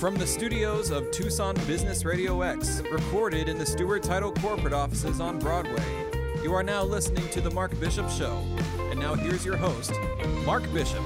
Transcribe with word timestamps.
From 0.00 0.16
the 0.16 0.26
studios 0.26 0.90
of 0.90 1.10
Tucson 1.10 1.54
Business 1.66 2.06
Radio 2.06 2.40
X, 2.40 2.80
recorded 2.90 3.50
in 3.50 3.58
the 3.58 3.66
Stewart 3.66 4.02
Title 4.02 4.32
corporate 4.32 4.72
offices 4.72 5.20
on 5.20 5.38
Broadway, 5.38 5.84
you 6.42 6.54
are 6.54 6.62
now 6.62 6.82
listening 6.82 7.28
to 7.28 7.42
The 7.42 7.50
Mark 7.50 7.78
Bishop 7.78 8.08
Show. 8.08 8.42
And 8.90 8.98
now 8.98 9.12
here's 9.12 9.44
your 9.44 9.58
host, 9.58 9.92
Mark 10.46 10.62
Bishop. 10.72 11.02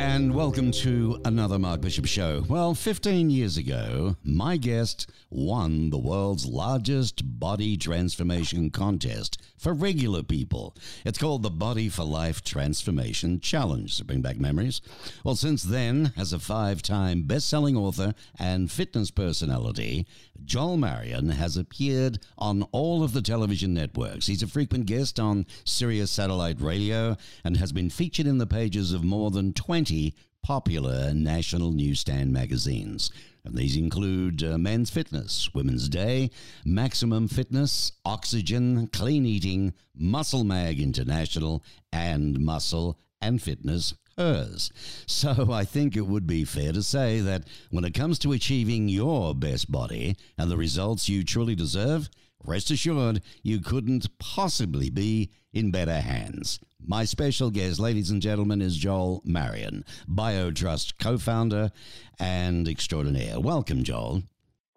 And 0.00 0.34
welcome 0.34 0.72
to 0.72 1.20
another 1.24 1.56
Mark 1.56 1.80
Bishop 1.80 2.06
show. 2.06 2.44
Well, 2.48 2.74
15 2.74 3.30
years 3.30 3.56
ago, 3.56 4.16
my 4.24 4.56
guest 4.56 5.08
won 5.30 5.90
the 5.90 5.98
world's 5.98 6.46
largest 6.46 7.38
body 7.38 7.76
transformation 7.76 8.70
contest 8.70 9.40
for 9.56 9.72
regular 9.72 10.22
people. 10.22 10.76
It's 11.04 11.18
called 11.18 11.42
the 11.42 11.50
Body 11.50 11.88
for 11.88 12.04
Life 12.04 12.42
Transformation 12.42 13.40
Challenge 13.40 13.96
to 13.96 14.04
bring 14.04 14.20
back 14.20 14.38
memories. 14.38 14.80
Well, 15.22 15.36
since 15.36 15.62
then, 15.62 16.12
as 16.16 16.32
a 16.32 16.38
five 16.38 16.82
time 16.82 17.22
best 17.22 17.48
selling 17.48 17.76
author 17.76 18.14
and 18.38 18.70
fitness 18.70 19.10
personality, 19.10 20.06
Joel 20.44 20.76
Marion 20.76 21.30
has 21.30 21.56
appeared 21.56 22.18
on 22.36 22.64
all 22.72 23.02
of 23.02 23.12
the 23.12 23.22
television 23.22 23.72
networks. 23.72 24.26
He's 24.26 24.42
a 24.42 24.48
frequent 24.48 24.86
guest 24.86 25.18
on 25.20 25.46
Sirius 25.64 26.10
Satellite 26.10 26.60
Radio 26.60 27.16
and 27.44 27.56
has 27.56 27.72
been 27.72 27.90
featured 27.90 28.26
in 28.26 28.38
the 28.38 28.46
pages 28.46 28.92
of 28.92 29.04
more 29.04 29.30
than 29.30 29.52
20 29.52 29.93
popular 30.42 31.14
national 31.14 31.72
newsstand 31.72 32.32
magazines. 32.32 33.10
And 33.44 33.56
these 33.56 33.76
include 33.76 34.42
uh, 34.42 34.56
Men's 34.58 34.90
Fitness, 34.90 35.52
Women's 35.54 35.88
Day, 35.88 36.30
Maximum 36.64 37.28
Fitness, 37.28 37.92
Oxygen, 38.04 38.86
Clean 38.88 39.24
Eating, 39.26 39.74
Muscle 39.94 40.44
Mag 40.44 40.80
International, 40.80 41.62
and 41.92 42.40
Muscle 42.40 42.98
and 43.20 43.40
Fitness 43.40 43.94
hers. 44.16 44.70
So 45.06 45.52
I 45.52 45.64
think 45.64 45.96
it 45.96 46.06
would 46.06 46.26
be 46.26 46.44
fair 46.44 46.72
to 46.72 46.82
say 46.82 47.20
that 47.20 47.44
when 47.70 47.84
it 47.84 47.94
comes 47.94 48.18
to 48.20 48.32
achieving 48.32 48.88
your 48.88 49.34
best 49.34 49.70
body 49.70 50.16
and 50.38 50.50
the 50.50 50.56
results 50.56 51.08
you 51.08 51.24
truly 51.24 51.54
deserve, 51.54 52.08
rest 52.44 52.70
assured 52.70 53.22
you 53.42 53.60
couldn't 53.60 54.18
possibly 54.18 54.90
be 54.90 55.30
in 55.52 55.70
better 55.70 56.00
hands. 56.00 56.60
My 56.86 57.06
special 57.06 57.50
guest, 57.50 57.80
ladies 57.80 58.10
and 58.10 58.20
gentlemen, 58.20 58.60
is 58.60 58.76
Joel 58.76 59.22
Marion, 59.24 59.86
BioTrust 60.06 60.98
co 60.98 61.16
founder 61.16 61.72
and 62.18 62.68
extraordinaire. 62.68 63.40
Welcome, 63.40 63.84
Joel. 63.84 64.24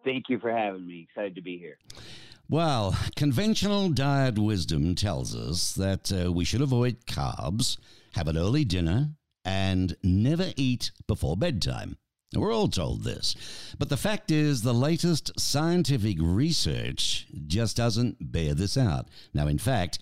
Thank 0.05 0.29
you 0.29 0.39
for 0.39 0.49
having 0.49 0.87
me. 0.87 1.05
Excited 1.09 1.35
to 1.35 1.41
be 1.41 1.57
here. 1.57 1.77
Well, 2.49 2.97
conventional 3.17 3.89
diet 3.89 4.39
wisdom 4.39 4.95
tells 4.95 5.35
us 5.35 5.73
that 5.73 6.09
uh, 6.13 6.31
we 6.31 6.45
should 6.45 6.61
avoid 6.61 7.05
carbs, 7.05 7.77
have 8.13 8.29
an 8.29 8.37
early 8.37 8.63
dinner, 8.63 9.09
and 9.43 9.97
never 10.01 10.53
eat 10.55 10.91
before 11.07 11.35
bedtime. 11.35 11.97
We're 12.33 12.53
all 12.53 12.69
told 12.69 13.03
this. 13.03 13.35
But 13.77 13.89
the 13.89 13.97
fact 13.97 14.31
is, 14.31 14.61
the 14.61 14.73
latest 14.73 15.37
scientific 15.37 16.17
research 16.21 17.27
just 17.47 17.75
doesn't 17.75 18.31
bear 18.31 18.53
this 18.53 18.77
out. 18.77 19.09
Now, 19.33 19.47
in 19.47 19.57
fact, 19.57 19.99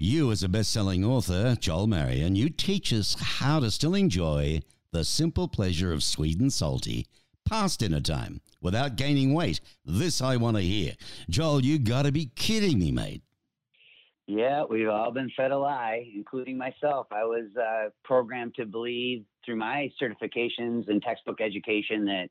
you, 0.00 0.30
as 0.30 0.42
a 0.42 0.48
best 0.48 0.72
selling 0.72 1.04
author, 1.04 1.56
Joel 1.58 1.86
Marion, 1.86 2.36
you 2.36 2.48
teach 2.48 2.92
us 2.92 3.16
how 3.18 3.60
to 3.60 3.70
still 3.70 3.94
enjoy 3.94 4.60
the 4.92 5.04
simple 5.04 5.48
pleasure 5.48 5.92
of 5.92 6.02
sweet 6.02 6.38
and 6.38 6.52
salty 6.52 7.06
past 7.44 7.80
dinner 7.80 8.00
time 8.00 8.40
without 8.60 8.96
gaining 8.96 9.34
weight. 9.34 9.60
This 9.84 10.20
I 10.22 10.36
want 10.36 10.56
to 10.56 10.62
hear. 10.62 10.94
Joel, 11.28 11.64
you 11.64 11.78
got 11.78 12.04
to 12.04 12.12
be 12.12 12.30
kidding 12.36 12.78
me, 12.78 12.92
mate. 12.92 13.22
Yeah, 14.26 14.64
we've 14.68 14.88
all 14.88 15.10
been 15.10 15.30
fed 15.36 15.50
a 15.50 15.58
lie, 15.58 16.06
including 16.14 16.58
myself. 16.58 17.06
I 17.10 17.24
was 17.24 17.46
uh, 17.56 17.88
programmed 18.04 18.54
to 18.56 18.66
believe 18.66 19.24
through 19.44 19.56
my 19.56 19.90
certifications 20.00 20.88
and 20.88 21.02
textbook 21.02 21.40
education 21.40 22.04
that 22.04 22.28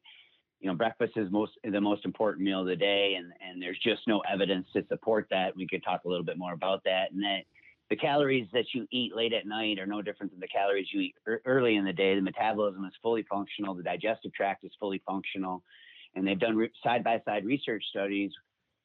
you 0.60 0.70
know 0.70 0.76
breakfast 0.76 1.14
is 1.16 1.32
most 1.32 1.54
the 1.64 1.82
most 1.82 2.06
important 2.06 2.46
meal 2.46 2.62
of 2.62 2.68
the 2.68 2.76
day, 2.76 3.16
and 3.18 3.34
and 3.42 3.60
there's 3.62 3.80
just 3.84 4.02
no 4.08 4.22
evidence 4.32 4.68
to 4.74 4.86
support 4.88 5.28
that. 5.32 5.56
We 5.56 5.68
could 5.68 5.84
talk 5.84 6.04
a 6.06 6.08
little 6.08 6.24
bit 6.24 6.38
more 6.38 6.54
about 6.54 6.84
that, 6.86 7.12
and 7.12 7.22
that 7.24 7.42
the 7.90 7.96
calories 7.96 8.48
that 8.54 8.66
you 8.74 8.86
eat 8.92 9.16
late 9.16 9.34
at 9.34 9.46
night 9.46 9.80
are 9.80 9.86
no 9.86 10.02
different 10.02 10.32
than 10.32 10.40
the 10.40 10.48
calories 10.48 10.88
you 10.92 11.02
eat 11.02 11.16
early 11.46 11.76
in 11.76 11.86
the 11.86 11.94
day. 11.94 12.16
The 12.16 12.22
metabolism 12.22 12.84
is 12.86 12.94
fully 13.02 13.26
functional, 13.30 13.76
the 13.76 13.84
digestive 13.84 14.34
tract 14.34 14.66
is 14.66 14.72
fully 14.80 15.02
functional, 15.06 15.64
and 16.16 16.28
they've 16.28 16.40
done 16.40 16.68
side 16.84 17.04
by 17.04 17.22
side 17.26 17.46
research 17.46 17.84
studies 17.90 18.32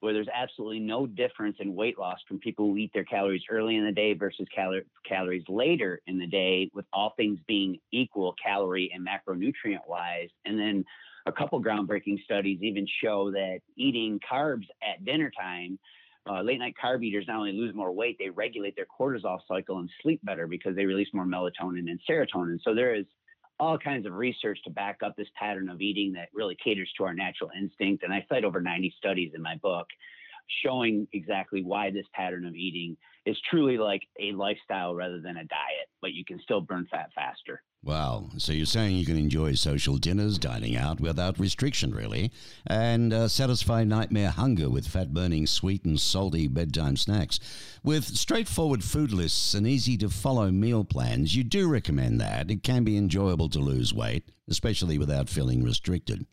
where 0.01 0.13
there's 0.13 0.29
absolutely 0.35 0.81
no 0.81 1.07
difference 1.07 1.57
in 1.61 1.77
weight 1.77 1.97
loss 1.97 2.19
from 2.27 2.41
people 2.41 2.67
who 2.67 2.77
eat 2.77 2.91
their 2.93 3.05
calories 3.05 3.43
early 3.49 3.77
in 3.77 3.85
the 3.85 3.93
day 3.93 4.15
versus 4.15 4.47
cal- 4.53 4.81
calories 5.09 5.45
later 5.49 6.01
in 6.09 6.19
the 6.19 6.27
day, 6.27 6.69
with 6.75 6.85
all 6.93 7.15
things 7.17 7.39
being 7.47 7.79
equal 7.93 8.35
calorie 8.45 8.91
and 8.93 9.07
macronutrient 9.07 9.87
wise. 9.87 10.29
And 10.45 10.59
then 10.59 10.85
a 11.27 11.31
couple 11.31 11.63
groundbreaking 11.63 12.21
studies 12.25 12.59
even 12.63 12.85
show 13.01 13.31
that 13.31 13.61
eating 13.77 14.19
carbs 14.29 14.67
at 14.83 15.05
dinner 15.05 15.31
time 15.31 15.79
uh, 16.29 16.41
late 16.43 16.59
night 16.59 16.75
carb 16.83 17.05
eaters 17.05 17.25
not 17.27 17.39
only 17.39 17.53
lose 17.53 17.75
more 17.75 17.93
weight, 17.93 18.17
they 18.19 18.31
regulate 18.31 18.77
their 18.77 18.87
cortisol 18.87 19.39
cycle 19.49 19.79
and 19.79 19.91
sleep 20.03 20.21
better 20.23 20.47
because 20.47 20.77
they 20.77 20.87
release 20.87 21.09
more 21.13 21.27
melatonin 21.27 21.91
and 21.91 22.01
serotonin. 22.09 22.59
So 22.63 22.75
there 22.75 22.95
is 22.95 23.07
all 23.59 23.79
kinds 23.79 24.07
of 24.07 24.15
research 24.15 24.59
to 24.65 24.71
back 24.71 24.99
up 25.05 25.17
this 25.17 25.29
pattern 25.39 25.69
of 25.69 25.81
eating 25.81 26.13
that 26.13 26.29
really 26.33 26.57
caters 26.63 26.91
to 26.97 27.05
our 27.05 27.15
natural 27.15 27.51
instinct. 27.59 28.03
And 28.05 28.13
I 28.13 28.25
cite 28.29 28.45
over 28.45 28.61
90 28.61 28.95
studies 28.99 29.33
in 29.35 29.43
my 29.43 29.57
book 29.57 29.87
showing 30.65 31.07
exactly 31.13 31.63
why 31.63 31.91
this 31.91 32.07
pattern 32.13 32.45
of 32.45 32.55
eating 32.55 32.97
is 33.25 33.37
truly 33.49 33.79
like 33.79 34.03
a 34.21 34.33
lifestyle 34.33 34.95
rather 34.95 35.21
than 35.21 35.37
a 35.37 35.45
diet, 35.45 35.89
but 36.01 36.13
you 36.13 36.25
can 36.25 36.41
still 36.41 36.61
burn 36.61 36.87
fat 36.91 37.11
faster. 37.15 37.63
Wow. 37.85 38.29
So 38.37 38.53
you're 38.53 38.67
saying 38.67 38.97
you 38.97 39.05
can 39.05 39.17
enjoy 39.17 39.55
social 39.55 39.97
dinners, 39.97 40.39
dining 40.39 40.77
out 40.77 41.01
without 41.01 41.41
restriction, 41.41 41.93
really, 41.93 42.31
and 42.65 43.13
uh, 43.13 43.27
satisfy 43.27 43.83
nightmare 43.83 44.31
hunger 44.31 44.71
with 44.71 44.87
fat 44.87 45.13
burning, 45.13 45.49
sweet 45.49 45.85
and 45.85 46.01
salty 46.01 46.47
bedtime 46.47 46.97
snacks. 46.97 47.41
With 47.83 48.05
straightforward 48.05 48.85
food 48.85 49.11
lists 49.11 49.53
and 49.55 49.67
easy 49.67 49.97
to 49.97 50.09
follow 50.09 50.53
meal 50.53 50.85
plans, 50.85 51.35
you 51.35 51.43
do 51.43 51.69
recommend 51.69 52.21
that. 52.21 52.53
It 52.53 52.63
can 52.63 52.85
be 52.85 52.97
enjoyable 52.97 53.49
to 53.49 53.59
lose 53.59 53.93
weight, 53.93 54.31
especially 54.49 54.97
without 54.97 55.29
feeling 55.29 55.65
restricted. 55.65 56.25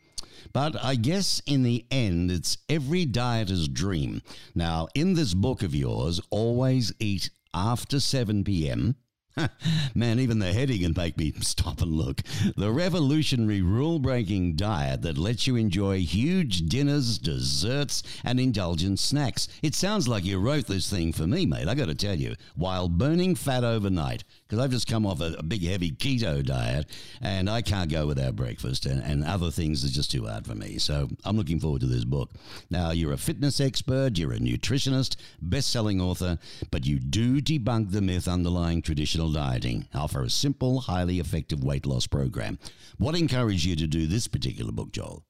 But 0.53 0.75
I 0.83 0.93
guess 0.93 1.41
in 1.47 1.63
the 1.63 1.83
end, 1.89 2.29
it's 2.29 2.59
every 2.69 3.05
dieter's 3.05 3.67
dream. 3.67 4.21
Now, 4.53 4.87
in 4.93 5.15
this 5.15 5.33
book 5.33 5.63
of 5.63 5.73
yours, 5.73 6.21
Always 6.29 6.93
Eat 6.99 7.31
After 7.55 7.99
7 7.99 8.43
p.m., 8.43 8.95
Man, 9.95 10.19
even 10.19 10.39
the 10.39 10.53
heading 10.53 10.81
can 10.81 10.93
make 10.95 11.17
me 11.17 11.33
stop 11.41 11.81
and 11.81 11.91
look. 11.91 12.21
The 12.55 12.71
revolutionary 12.71 13.61
rule 13.61 13.99
breaking 13.99 14.55
diet 14.55 15.01
that 15.03 15.17
lets 15.17 15.47
you 15.47 15.55
enjoy 15.55 15.99
huge 15.99 16.67
dinners, 16.67 17.17
desserts, 17.17 18.03
and 18.23 18.39
indulgent 18.39 18.99
snacks. 18.99 19.47
It 19.61 19.75
sounds 19.75 20.07
like 20.07 20.25
you 20.25 20.39
wrote 20.39 20.67
this 20.67 20.89
thing 20.89 21.13
for 21.13 21.27
me, 21.27 21.45
mate. 21.45 21.67
I 21.67 21.75
got 21.75 21.87
to 21.87 21.95
tell 21.95 22.15
you, 22.15 22.35
while 22.55 22.89
burning 22.89 23.35
fat 23.35 23.63
overnight, 23.63 24.23
because 24.47 24.63
I've 24.63 24.71
just 24.71 24.87
come 24.87 25.05
off 25.05 25.21
a, 25.21 25.35
a, 25.37 25.43
big, 25.43 25.63
heavy 25.63 25.91
keto 25.91 26.43
diet 26.43 26.87
and 27.21 27.49
I 27.49 27.61
can't 27.61 27.91
go 27.91 28.07
without 28.07 28.35
breakfast, 28.35 28.85
and, 28.85 29.01
and 29.03 29.23
other 29.23 29.51
things 29.51 29.85
are 29.85 29.89
just 29.89 30.11
too 30.11 30.25
hard 30.25 30.45
for 30.45 30.55
me. 30.55 30.77
So 30.77 31.09
I'm 31.23 31.37
looking 31.37 31.59
forward 31.59 31.81
to 31.81 31.87
this 31.87 32.05
book. 32.05 32.31
Now, 32.69 32.91
you're 32.91 33.13
a 33.13 33.17
fitness 33.17 33.59
expert, 33.59 34.17
you're 34.17 34.33
a 34.33 34.39
nutritionist, 34.39 35.17
best 35.41 35.69
selling 35.69 36.01
author, 36.01 36.39
but 36.71 36.85
you 36.85 36.99
do 36.99 37.41
debunk 37.41 37.91
the 37.91 38.01
myth 38.01 38.27
underlying 38.27 38.81
traditional 38.81 39.18
dieting, 39.27 39.89
offer 39.93 40.23
a 40.23 40.29
simple, 40.29 40.79
highly 40.79 41.19
effective 41.19 41.61
weight 41.61 41.85
loss 41.85 42.07
program. 42.07 42.57
What 42.97 43.15
encouraged 43.15 43.65
you 43.65 43.75
to 43.75 43.87
do 43.87 44.07
this 44.07 44.29
particular 44.29 44.71
book, 44.71 44.93
Joel? 44.93 45.25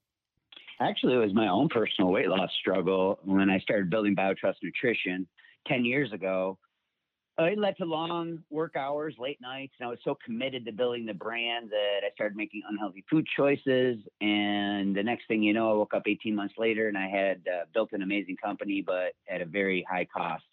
Actually, 0.79 1.15
it 1.15 1.17
was 1.17 1.33
my 1.33 1.47
own 1.47 1.67
personal 1.69 2.11
weight 2.11 2.29
loss 2.29 2.51
struggle 2.59 3.19
when 3.23 3.49
I 3.49 3.59
started 3.59 3.89
building 3.89 4.15
BioTrust 4.15 4.57
Nutrition 4.61 5.27
10 5.67 5.83
years 5.83 6.13
ago. 6.13 6.57
Uh, 7.39 7.45
it 7.45 7.57
led 7.57 7.77
to 7.77 7.85
long 7.85 8.39
work 8.49 8.75
hours, 8.75 9.15
late 9.17 9.39
nights, 9.41 9.73
and 9.79 9.87
I 9.87 9.89
was 9.89 9.99
so 10.03 10.17
committed 10.25 10.65
to 10.65 10.73
building 10.73 11.05
the 11.05 11.13
brand 11.13 11.69
that 11.69 11.99
I 12.05 12.11
started 12.13 12.35
making 12.35 12.63
unhealthy 12.69 13.03
food 13.09 13.25
choices. 13.37 13.97
And 14.19 14.93
the 14.93 15.03
next 15.03 15.27
thing 15.27 15.41
you 15.41 15.53
know, 15.53 15.71
I 15.71 15.73
woke 15.73 15.93
up 15.93 16.03
18 16.05 16.35
months 16.35 16.55
later 16.57 16.89
and 16.89 16.97
I 16.97 17.07
had 17.07 17.41
uh, 17.47 17.65
built 17.73 17.93
an 17.93 18.01
amazing 18.01 18.35
company, 18.43 18.83
but 18.85 19.13
at 19.29 19.41
a 19.41 19.45
very 19.45 19.85
high 19.89 20.05
cost, 20.05 20.43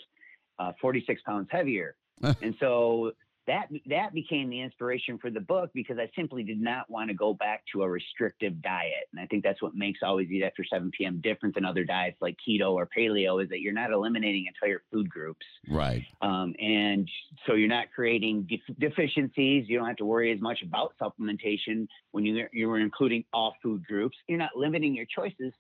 uh, 0.61 0.73
46 0.81 1.23
pounds 1.23 1.49
heavier. 1.51 1.97
and 2.23 2.55
so 2.61 3.13
that 3.47 3.69
that 3.87 4.13
became 4.13 4.51
the 4.51 4.61
inspiration 4.61 5.19
for 5.19 5.31
the 5.31 5.41
book 5.41 5.71
because 5.73 5.99
I 5.99 6.11
simply 6.17 6.43
did 6.43 6.61
not 6.61 6.91
want 6.91 7.11
to 7.11 7.15
go 7.15 7.33
back 7.33 7.63
to 7.73 7.83
a 7.83 7.89
restrictive 7.89 8.61
diet, 8.61 9.09
and 9.13 9.21
I 9.21 9.27
think 9.27 9.45
that's 9.45 9.63
what 9.63 9.75
makes 9.75 10.01
always 10.03 10.31
eat 10.31 10.43
after 10.43 10.65
7 10.65 10.91
p.m. 10.91 11.21
different 11.23 11.55
than 11.55 11.65
other 11.65 11.85
diets 11.85 12.17
like 12.21 12.37
keto 12.47 12.73
or 12.73 12.89
paleo 12.97 13.43
is 13.43 13.49
that 13.51 13.61
you're 13.61 13.73
not 13.73 13.93
eliminating 13.93 14.47
entire 14.47 14.83
food 14.93 15.09
groups, 15.09 15.47
right? 15.69 16.05
Um, 16.21 16.55
and 16.59 17.09
so 17.47 17.55
you're 17.55 17.69
not 17.69 17.87
creating 17.95 18.49
def- 18.49 18.77
deficiencies. 18.79 19.69
You 19.69 19.79
don't 19.79 19.87
have 19.87 19.97
to 19.97 20.07
worry 20.07 20.33
as 20.33 20.41
much 20.41 20.63
about 20.63 20.95
supplementation 21.01 21.87
when 22.11 22.25
you 22.25 22.47
you're 22.53 22.81
including 22.81 23.25
all 23.33 23.55
food 23.63 23.85
groups. 23.87 24.17
You're 24.27 24.39
not 24.39 24.57
limiting 24.57 24.95
your 24.95 25.07
choices, 25.07 25.53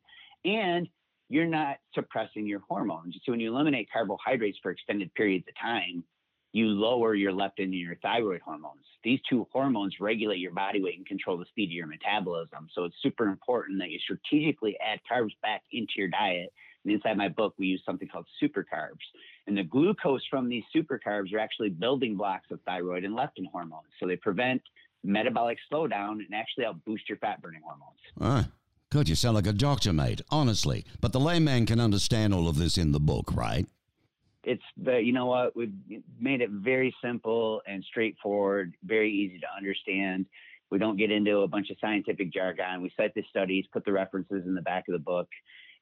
and 0.45 0.89
you're 1.29 1.47
not 1.47 1.77
suppressing 1.95 2.47
your 2.47 2.63
hormones. 2.69 3.17
So 3.25 3.33
when 3.33 3.41
you 3.41 3.53
eliminate 3.53 3.89
carbohydrates 3.93 4.59
for 4.63 4.71
extended 4.71 5.13
periods 5.15 5.47
of 5.49 5.55
time 5.61 6.05
you 6.57 6.69
lower 6.69 7.15
your 7.15 7.33
leptin 7.33 7.65
and 7.65 7.75
your 7.75 7.97
thyroid 7.97 8.41
hormones. 8.41 8.81
These 9.05 9.21
two 9.29 9.47
hormones 9.53 9.97
regulate 10.01 10.39
your 10.39 10.53
body 10.53 10.83
weight 10.83 10.97
and 10.97 11.05
control 11.07 11.37
the 11.37 11.45
speed 11.45 11.69
of 11.69 11.73
your 11.73 11.87
metabolism. 11.87 12.69
So 12.75 12.85
it's 12.85 12.97
super 13.03 13.29
important 13.29 13.79
that 13.81 13.91
you 13.91 13.99
strategically 13.99 14.75
add 14.81 15.01
carbs 15.11 15.33
back 15.43 15.65
into 15.71 15.93
your 15.97 16.09
diet. 16.09 16.51
And 16.83 16.95
inside 16.95 17.19
my 17.19 17.29
book, 17.29 17.53
we 17.59 17.67
use 17.67 17.83
something 17.85 18.09
called 18.09 18.25
super 18.41 18.65
carbs. 18.65 19.05
And 19.47 19.59
the 19.59 19.65
glucose 19.65 20.23
from 20.31 20.49
these 20.49 20.65
super 20.73 20.99
carbs 20.99 21.31
are 21.35 21.39
actually 21.39 21.69
building 21.69 22.17
blocks 22.17 22.51
of 22.51 22.59
thyroid 22.63 23.05
and 23.05 23.15
leptin 23.15 23.51
hormones. 23.53 23.91
So 24.01 24.07
they 24.07 24.17
prevent 24.17 24.63
metabolic 25.05 25.59
slowdown 25.71 26.25
and 26.25 26.35
actually 26.35 26.65
help 26.65 26.79
boost 26.87 27.07
your 27.07 27.19
fat 27.19 27.43
burning 27.43 27.61
hormones. 27.63 27.99
Ah, 28.19 28.49
good. 28.91 29.11
You 29.11 29.15
sound 29.15 29.35
like 29.35 29.47
a 29.47 29.53
doctor, 29.53 29.93
mate, 29.93 30.23
honestly. 30.31 30.87
But 31.03 31.13
the 31.13 31.21
layman 31.21 31.67
can 31.67 31.81
understand 31.81 32.33
all 32.33 32.49
of 32.49 32.57
this 32.57 32.79
in 32.79 32.93
the 32.93 33.01
book, 33.01 33.31
right? 33.35 33.67
It's, 34.47 34.63
but 34.77 35.05
you 35.05 35.13
know 35.13 35.27
what, 35.27 35.57
we've 35.57 35.75
made 36.21 36.41
it 36.41 36.51
very 36.51 36.95
simple 37.03 37.63
and 37.67 37.83
straightforward, 37.83 38.75
very 38.85 39.13
easy 39.13 39.41
to 39.41 39.47
understand. 39.57 40.27
We 40.71 40.79
don't 40.79 40.97
get 40.97 41.11
into 41.11 41.41
a 41.41 41.49
bunch 41.49 41.71
of 41.71 41.77
scientific 41.81 42.33
jargon. 42.33 42.81
We 42.81 42.93
cite 42.97 43.13
the 43.15 43.25
studies, 43.29 43.65
put 43.73 43.85
the 43.85 43.93
references 43.93 44.45
in 44.47 44.55
the 44.55 44.63
back 44.63 44.85
of 44.89 44.93
the 44.93 45.01
book. 45.01 45.29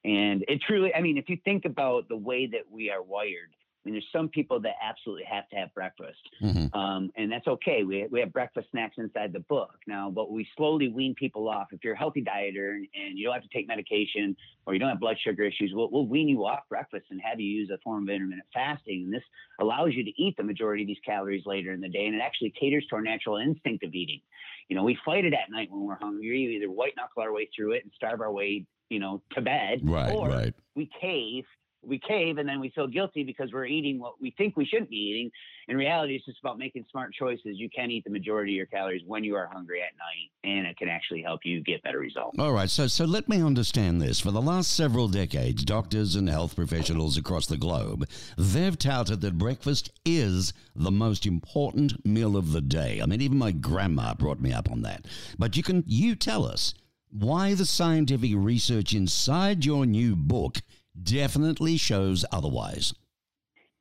And 0.03 0.43
it 0.47 0.61
truly, 0.67 0.93
I 0.95 1.01
mean, 1.01 1.19
if 1.19 1.29
you 1.29 1.37
think 1.45 1.65
about 1.65 2.09
the 2.09 2.17
way 2.17 2.47
that 2.47 2.63
we 2.71 2.89
are 2.89 3.03
wired, 3.03 3.53
I 3.85 3.89
mean, 3.89 3.93
there's 3.93 4.07
some 4.11 4.29
people 4.29 4.59
that 4.61 4.73
absolutely 4.81 5.25
have 5.25 5.47
to 5.49 5.55
have 5.57 5.71
breakfast, 5.75 6.17
mm-hmm. 6.41 6.75
um, 6.75 7.11
and 7.15 7.31
that's 7.31 7.45
okay. 7.47 7.83
We, 7.83 8.07
we 8.09 8.19
have 8.19 8.33
breakfast 8.33 8.69
snacks 8.71 8.95
inside 8.97 9.31
the 9.31 9.41
book 9.41 9.75
now, 9.85 10.09
but 10.09 10.31
we 10.31 10.47
slowly 10.57 10.87
wean 10.87 11.13
people 11.13 11.47
off. 11.47 11.67
If 11.71 11.83
you're 11.83 11.93
a 11.93 11.97
healthy 11.97 12.23
dieter 12.23 12.71
and, 12.71 12.87
and 12.95 13.15
you 13.15 13.25
don't 13.25 13.35
have 13.35 13.43
to 13.43 13.49
take 13.49 13.67
medication 13.67 14.35
or 14.65 14.73
you 14.73 14.79
don't 14.79 14.89
have 14.89 14.99
blood 14.99 15.17
sugar 15.23 15.43
issues, 15.43 15.71
we'll, 15.75 15.91
we'll 15.91 16.07
wean 16.07 16.27
you 16.27 16.45
off 16.45 16.61
breakfast 16.67 17.05
and 17.11 17.21
have 17.21 17.39
you 17.39 17.45
use 17.45 17.69
a 17.69 17.77
form 17.83 18.09
of 18.09 18.09
intermittent 18.09 18.47
fasting. 18.51 19.03
And 19.03 19.13
this 19.13 19.21
allows 19.59 19.93
you 19.93 20.03
to 20.03 20.11
eat 20.19 20.35
the 20.35 20.43
majority 20.43 20.81
of 20.81 20.87
these 20.87 20.97
calories 21.05 21.45
later 21.45 21.71
in 21.71 21.79
the 21.79 21.89
day, 21.89 22.07
and 22.07 22.15
it 22.15 22.21
actually 22.21 22.53
caters 22.59 22.87
to 22.89 22.95
our 22.95 23.03
natural 23.03 23.37
instinct 23.37 23.83
of 23.83 23.93
eating. 23.93 24.21
You 24.67 24.75
know, 24.75 24.83
we 24.83 24.97
fight 25.05 25.25
it 25.25 25.33
at 25.33 25.51
night 25.51 25.69
when 25.71 25.83
we're 25.83 25.99
hungry. 25.99 26.47
We 26.47 26.55
either 26.55 26.71
white 26.71 26.93
knuckle 26.97 27.21
our 27.21 27.31
way 27.31 27.47
through 27.55 27.73
it 27.73 27.83
and 27.83 27.91
starve 27.95 28.19
our 28.19 28.31
way, 28.31 28.65
you 28.89 28.97
know, 28.97 29.21
to 29.33 29.41
bed, 29.41 29.81
right, 29.83 30.11
or 30.11 30.29
right. 30.29 30.55
we 30.75 30.89
cave 30.99 31.45
we 31.87 31.99
cave 31.99 32.37
and 32.37 32.47
then 32.47 32.59
we 32.59 32.69
feel 32.69 32.87
guilty 32.87 33.23
because 33.23 33.51
we're 33.53 33.65
eating 33.65 33.99
what 33.99 34.19
we 34.21 34.33
think 34.37 34.55
we 34.57 34.65
shouldn't 34.65 34.89
be 34.89 34.95
eating. 34.95 35.31
In 35.67 35.77
reality, 35.77 36.15
it's 36.15 36.25
just 36.25 36.39
about 36.39 36.59
making 36.59 36.85
smart 36.91 37.13
choices. 37.13 37.57
You 37.57 37.69
can 37.69 37.89
eat 37.89 38.03
the 38.03 38.11
majority 38.11 38.53
of 38.53 38.57
your 38.57 38.65
calories 38.67 39.01
when 39.05 39.23
you 39.23 39.35
are 39.35 39.49
hungry 39.51 39.81
at 39.81 39.93
night, 39.97 40.49
and 40.49 40.67
it 40.67 40.77
can 40.77 40.89
actually 40.89 41.23
help 41.23 41.41
you 41.43 41.63
get 41.63 41.81
better 41.83 41.99
results. 41.99 42.37
All 42.37 42.53
right. 42.53 42.69
So, 42.69 42.87
so 42.87 43.05
let 43.05 43.27
me 43.27 43.41
understand 43.41 44.01
this. 44.01 44.19
For 44.19 44.31
the 44.31 44.41
last 44.41 44.71
several 44.71 45.07
decades, 45.07 45.63
doctors 45.63 46.15
and 46.15 46.29
health 46.29 46.55
professionals 46.55 47.17
across 47.17 47.47
the 47.47 47.57
globe, 47.57 48.07
they've 48.37 48.77
touted 48.77 49.21
that 49.21 49.37
breakfast 49.37 49.91
is 50.05 50.53
the 50.75 50.91
most 50.91 51.25
important 51.25 52.05
meal 52.05 52.37
of 52.37 52.51
the 52.51 52.61
day. 52.61 52.99
I 53.01 53.05
mean, 53.05 53.21
even 53.21 53.37
my 53.37 53.51
grandma 53.51 54.13
brought 54.13 54.39
me 54.39 54.53
up 54.53 54.71
on 54.71 54.83
that. 54.83 55.05
But 55.39 55.57
you 55.57 55.63
can, 55.63 55.83
you 55.87 56.15
tell 56.15 56.45
us 56.45 56.73
why 57.09 57.53
the 57.53 57.65
scientific 57.65 58.31
research 58.35 58.93
inside 58.93 59.65
your 59.65 59.85
new 59.85 60.15
book 60.15 60.61
definitely 61.01 61.77
shows 61.77 62.25
otherwise. 62.31 62.93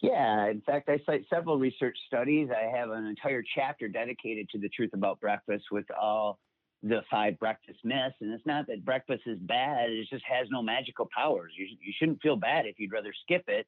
Yeah, 0.03 0.51
in 0.51 0.61
fact, 0.61 0.89
I 0.89 1.01
cite 1.07 1.25
several 1.31 1.59
research 1.59 1.97
studies. 2.07 2.49
I 2.51 2.77
have 2.77 2.91
an 2.91 3.07
entire 3.07 3.43
chapter 3.55 3.89
dedicated 3.89 4.51
to 4.51 4.59
the 4.59 4.69
truth 4.69 4.91
about 4.93 5.21
breakfast 5.21 5.65
with 5.71 5.87
all 5.91 6.39
the 6.83 7.01
five 7.11 7.39
breakfast 7.39 7.79
myths. 7.85 8.15
And 8.21 8.33
it's 8.33 8.45
not 8.45 8.67
that 8.67 8.85
breakfast 8.85 9.23
is 9.27 9.39
bad, 9.39 9.91
it 9.91 10.07
just 10.11 10.25
has 10.27 10.47
no 10.51 10.63
magical 10.63 11.09
powers. 11.17 11.53
You, 11.57 11.67
you 11.81 11.93
shouldn't 11.99 12.21
feel 12.21 12.37
bad 12.37 12.67
if 12.67 12.79
you'd 12.79 12.93
rather 12.93 13.15
skip 13.23 13.45
it. 13.49 13.67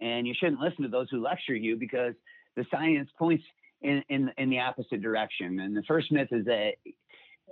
And 0.00 0.26
you 0.26 0.34
shouldn't 0.38 0.60
listen 0.60 0.82
to 0.82 0.88
those 0.88 1.08
who 1.10 1.20
lecture 1.20 1.56
you 1.56 1.76
because 1.76 2.14
the 2.56 2.64
science 2.70 3.10
points 3.18 3.44
in, 3.82 4.02
in, 4.08 4.30
in 4.38 4.50
the 4.50 4.60
opposite 4.60 5.02
direction. 5.02 5.58
And 5.60 5.76
the 5.76 5.82
first 5.82 6.12
myth 6.12 6.28
is 6.30 6.44
that 6.44 6.74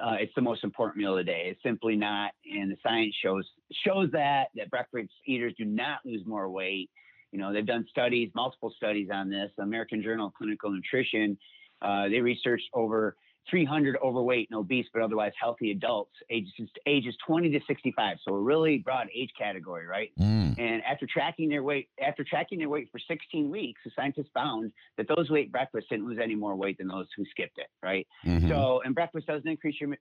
uh, 0.01 0.17
it's 0.21 0.33
the 0.35 0.43
most 0.43 0.65
important 0.65 0.97
meal 0.99 1.13
of 1.13 1.19
the 1.19 1.25
day. 1.25 1.45
It's 1.47 1.63
simply 1.63 1.97
not, 1.97 2.33
and 2.45 2.71
the 2.71 2.77
science 2.83 3.15
shows 3.23 3.49
shows 3.85 4.11
that 4.13 4.49
that 4.55 4.71
breakfast 4.71 5.11
eaters 5.27 5.55
do 5.59 5.65
not 5.65 5.99
lose 6.05 6.23
more 6.27 6.49
weight. 6.49 6.91
You 7.31 7.39
know, 7.39 7.53
they've 7.53 7.67
done 7.67 7.87
studies, 7.91 8.31
multiple 8.35 8.73
studies 8.77 9.09
on 9.13 9.31
this. 9.31 9.51
American 9.59 10.03
Journal 10.03 10.29
of 10.29 10.35
Clinical 10.35 10.71
Nutrition, 10.71 11.39
uh, 11.81 12.09
they 12.09 12.21
researched 12.21 12.69
over 12.75 13.17
300 13.51 13.97
overweight 14.03 14.49
and 14.51 14.59
obese 14.59 14.87
but 14.93 15.03
otherwise 15.03 15.33
healthy 15.41 15.71
adults 15.71 16.13
ages 16.31 16.53
ages 16.87 17.15
20 17.27 17.51
to 17.51 17.61
65 17.67 18.19
so 18.27 18.35
a 18.35 18.41
really 18.41 18.79
broad 18.79 19.09
age 19.15 19.31
category 19.39 19.87
right? 19.87 20.11
Mm. 20.19 20.59
and 20.59 20.83
after 20.85 21.07
tracking 21.13 21.49
their 21.49 21.63
weight 21.63 21.89
after 22.05 22.25
tracking 22.25 22.59
their 22.59 22.69
weight 22.69 22.89
for 22.93 22.99
16 22.99 23.51
weeks 23.51 23.81
the 23.85 23.91
scientists 23.97 24.31
found 24.33 24.73
that 24.97 25.07
those 25.09 25.29
who 25.29 25.37
ate 25.37 25.51
breakfast 25.51 25.89
didn't 25.91 26.07
lose 26.07 26.19
any 26.23 26.35
more 26.35 26.55
weight 26.55 26.79
than 26.79 26.89
those 26.89 27.07
who 27.17 27.25
skipped 27.31 27.59
it 27.59 27.67
right? 27.83 28.07
Mm-hmm. 28.25 28.49
so 28.49 28.81
and 28.85 28.95
breakfast 28.95 29.27
doesn't 29.27 29.49
increase 29.49 29.75
your 29.81 29.97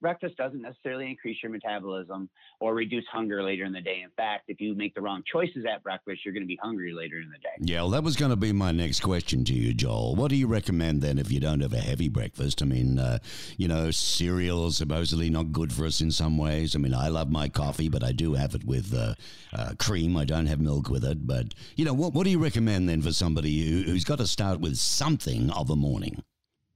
breakfast 0.00 0.36
doesn't 0.36 0.62
necessarily 0.62 1.10
increase 1.10 1.38
your 1.42 1.50
metabolism 1.50 2.28
or 2.60 2.74
reduce 2.74 3.04
hunger 3.12 3.42
later 3.42 3.64
in 3.64 3.72
the 3.72 3.80
day. 3.80 4.02
In 4.02 4.10
fact 4.16 4.44
if 4.48 4.60
you 4.60 4.74
make 4.74 4.94
the 4.94 5.00
wrong 5.00 5.22
choices 5.30 5.64
at 5.70 5.82
breakfast 5.82 6.20
you're 6.24 6.34
going 6.34 6.44
to 6.44 6.48
be 6.48 6.58
hungry 6.62 6.92
later 6.92 7.20
in 7.20 7.30
the 7.30 7.38
day. 7.38 7.56
Yeah 7.58 7.82
well 7.82 7.90
that 7.90 8.04
was 8.04 8.16
going 8.16 8.30
to 8.30 8.36
be 8.36 8.52
my 8.52 8.72
next 8.72 9.00
question 9.00 9.44
to 9.44 9.52
you 9.52 9.74
joel. 9.74 10.14
What 10.14 10.30
do 10.30 10.36
you 10.36 10.46
recommend 10.46 11.02
then 11.02 11.18
if 11.18 11.32
you 11.32 11.40
don't 11.40 11.60
have 11.60 11.72
a 11.72 11.78
heavy 11.78 12.08
breakfast? 12.08 12.62
I 12.62 12.66
mean 12.66 12.75
mean, 12.76 12.98
uh, 12.98 13.18
you 13.56 13.68
know, 13.68 13.90
cereal 13.90 14.66
is 14.66 14.76
supposedly 14.76 15.30
not 15.30 15.52
good 15.52 15.72
for 15.72 15.86
us 15.86 16.00
in 16.00 16.10
some 16.10 16.36
ways. 16.38 16.74
I 16.74 16.78
mean, 16.78 16.94
I 16.94 17.08
love 17.08 17.30
my 17.30 17.48
coffee, 17.48 17.88
but 17.88 18.02
I 18.02 18.12
do 18.12 18.34
have 18.34 18.54
it 18.54 18.64
with 18.64 18.94
uh, 18.94 19.14
uh, 19.52 19.72
cream. 19.78 20.16
I 20.16 20.24
don't 20.24 20.46
have 20.46 20.60
milk 20.60 20.88
with 20.88 21.04
it. 21.04 21.26
But, 21.26 21.54
you 21.76 21.84
know, 21.84 21.94
what, 21.94 22.12
what 22.12 22.24
do 22.24 22.30
you 22.30 22.38
recommend 22.38 22.88
then 22.88 23.02
for 23.02 23.12
somebody 23.12 23.68
who, 23.68 23.90
who's 23.90 24.04
got 24.04 24.18
to 24.18 24.26
start 24.26 24.60
with 24.60 24.76
something 24.76 25.50
of 25.50 25.70
a 25.70 25.76
morning? 25.76 26.22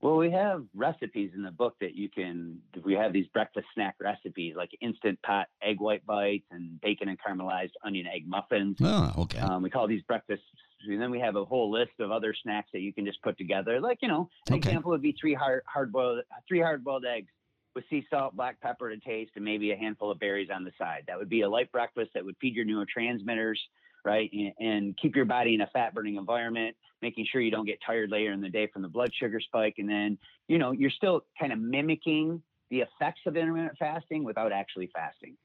Well, 0.01 0.17
we 0.17 0.31
have 0.31 0.63
recipes 0.75 1.31
in 1.35 1.43
the 1.43 1.51
book 1.51 1.75
that 1.79 1.93
you 1.93 2.09
can. 2.09 2.57
We 2.83 2.95
have 2.95 3.13
these 3.13 3.27
breakfast 3.27 3.67
snack 3.75 3.95
recipes 4.01 4.55
like 4.57 4.71
instant 4.81 5.21
pot 5.21 5.45
egg 5.61 5.79
white 5.79 6.03
bites 6.07 6.47
and 6.49 6.81
bacon 6.81 7.07
and 7.07 7.19
caramelized 7.19 7.73
onion 7.85 8.07
egg 8.07 8.27
muffins. 8.27 8.77
Oh, 8.81 9.13
okay. 9.19 9.37
Um, 9.37 9.61
we 9.61 9.69
call 9.69 9.87
these 9.87 10.01
breakfast. 10.01 10.41
And 10.87 11.01
then 11.01 11.11
we 11.11 11.19
have 11.19 11.35
a 11.35 11.45
whole 11.45 11.71
list 11.71 11.91
of 11.99 12.11
other 12.11 12.33
snacks 12.33 12.69
that 12.73 12.81
you 12.81 12.93
can 12.93 13.05
just 13.05 13.21
put 13.21 13.37
together. 13.37 13.79
Like 13.79 13.99
you 14.01 14.07
know, 14.07 14.29
an 14.47 14.55
okay. 14.55 14.69
example 14.69 14.91
would 14.91 15.01
be 15.01 15.15
three 15.19 15.33
hard 15.33 15.63
hard 15.65 15.91
boiled 15.91 16.23
three 16.47 16.61
hard 16.61 16.83
boiled 16.83 17.05
eggs 17.05 17.31
with 17.73 17.85
sea 17.89 18.05
salt, 18.09 18.35
black 18.35 18.59
pepper 18.59 18.89
to 18.89 18.99
taste, 18.99 19.31
and 19.35 19.45
maybe 19.45 19.71
a 19.71 19.77
handful 19.77 20.11
of 20.11 20.19
berries 20.19 20.49
on 20.53 20.63
the 20.63 20.71
side. 20.77 21.05
That 21.07 21.17
would 21.17 21.29
be 21.29 21.41
a 21.41 21.49
light 21.49 21.71
breakfast 21.71 22.11
that 22.13 22.25
would 22.25 22.35
feed 22.41 22.55
your 22.55 22.65
neurotransmitters 22.65 23.57
right? 24.03 24.29
And, 24.33 24.53
and 24.59 24.97
keep 24.97 25.15
your 25.15 25.25
body 25.25 25.53
in 25.53 25.61
a 25.61 25.67
fat 25.67 25.93
burning 25.93 26.15
environment, 26.15 26.75
making 27.01 27.27
sure 27.31 27.41
you 27.41 27.51
don't 27.51 27.65
get 27.65 27.79
tired 27.85 28.09
later 28.09 28.31
in 28.31 28.41
the 28.41 28.49
day 28.49 28.67
from 28.67 28.81
the 28.81 28.87
blood 28.87 29.11
sugar 29.13 29.39
spike. 29.39 29.75
And 29.77 29.89
then, 29.89 30.17
you 30.47 30.57
know, 30.57 30.71
you're 30.71 30.89
still 30.89 31.25
kind 31.39 31.53
of 31.53 31.59
mimicking 31.59 32.41
the 32.69 32.81
effects 32.81 33.21
of 33.25 33.35
intermittent 33.35 33.77
fasting 33.77 34.23
without 34.23 34.51
actually 34.51 34.89
fasting. 34.93 35.37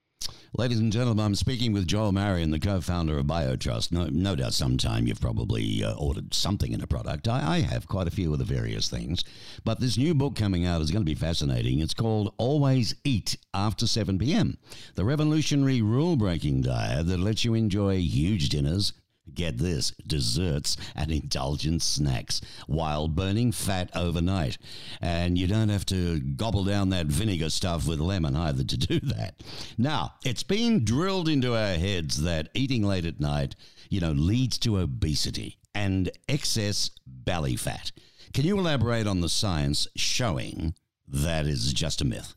Ladies 0.58 0.78
and 0.78 0.90
gentlemen, 0.90 1.22
I'm 1.22 1.34
speaking 1.34 1.74
with 1.74 1.86
Joel 1.86 2.12
Marion, 2.12 2.50
the 2.50 2.58
co-founder 2.58 3.18
of 3.18 3.26
BioTrust. 3.26 3.92
No, 3.92 4.06
no 4.10 4.34
doubt 4.34 4.54
sometime 4.54 5.06
you've 5.06 5.20
probably 5.20 5.84
uh, 5.84 5.92
ordered 5.92 6.32
something 6.32 6.72
in 6.72 6.80
a 6.80 6.86
product. 6.86 7.28
I, 7.28 7.56
I, 7.56 7.60
have 7.60 7.86
quite 7.86 8.08
a 8.08 8.10
few 8.10 8.32
of 8.32 8.38
the 8.38 8.46
various 8.46 8.88
things. 8.88 9.22
But 9.64 9.80
this 9.80 9.98
new 9.98 10.14
book 10.14 10.34
coming 10.34 10.64
out 10.64 10.80
is 10.80 10.90
going 10.90 11.04
to 11.04 11.10
be 11.10 11.14
fascinating. 11.14 11.80
It's 11.80 11.92
called 11.92 12.32
Always 12.38 12.94
Eat 13.04 13.36
After 13.52 13.86
7 13.86 14.18
p.m., 14.18 14.56
the 14.94 15.04
revolutionary 15.04 15.82
rule-breaking 15.82 16.62
diet 16.62 17.06
that 17.06 17.20
lets 17.20 17.44
you 17.44 17.52
enjoy 17.52 17.98
huge 17.98 18.48
dinners, 18.48 18.94
Get 19.34 19.58
this 19.58 19.90
desserts 20.06 20.76
and 20.94 21.10
indulgent 21.10 21.82
snacks 21.82 22.40
while 22.66 23.08
burning 23.08 23.52
fat 23.52 23.90
overnight. 23.94 24.56
And 25.00 25.36
you 25.36 25.46
don't 25.46 25.68
have 25.68 25.84
to 25.86 26.20
gobble 26.20 26.64
down 26.64 26.90
that 26.90 27.06
vinegar 27.06 27.50
stuff 27.50 27.86
with 27.86 27.98
lemon 27.98 28.36
either 28.36 28.64
to 28.64 28.76
do 28.76 29.00
that. 29.00 29.42
Now, 29.76 30.14
it's 30.24 30.44
been 30.44 30.84
drilled 30.84 31.28
into 31.28 31.56
our 31.56 31.74
heads 31.74 32.22
that 32.22 32.48
eating 32.54 32.82
late 32.82 33.04
at 33.04 33.20
night, 33.20 33.56
you 33.90 34.00
know, 34.00 34.12
leads 34.12 34.58
to 34.58 34.78
obesity 34.78 35.58
and 35.74 36.10
excess 36.28 36.90
belly 37.04 37.56
fat. 37.56 37.92
Can 38.32 38.44
you 38.44 38.58
elaborate 38.58 39.06
on 39.06 39.20
the 39.20 39.28
science 39.28 39.88
showing 39.96 40.74
that 41.08 41.46
is 41.46 41.72
just 41.72 42.00
a 42.00 42.04
myth? 42.04 42.35